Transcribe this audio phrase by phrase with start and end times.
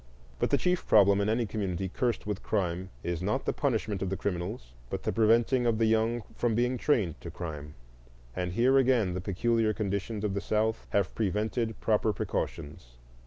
[0.39, 4.09] But the chief problem in any community cursed with crime is not the punishment of
[4.09, 7.75] the criminals, but the preventing of the young from being trained to crime.
[8.35, 12.97] And here again the peculiar conditions of the South have prevented proper precautions.